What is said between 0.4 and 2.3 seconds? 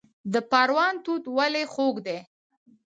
پروان توت ولې خوږ دي؟